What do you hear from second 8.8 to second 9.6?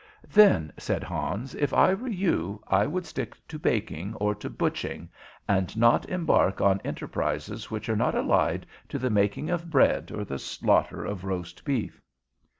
to the making